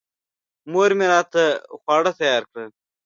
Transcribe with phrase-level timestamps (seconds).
[0.71, 1.43] مور مې راته
[1.81, 2.69] خواړه تیار کړل.